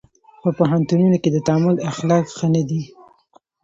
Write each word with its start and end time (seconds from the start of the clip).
په 0.41 0.49
پوهنتونونو 0.57 1.17
کې 1.23 1.29
د 1.33 1.37
تعامل 1.47 1.75
اخلاق 1.91 2.25
ښه 2.37 2.47
نه 2.55 2.61
دي. 2.69 2.81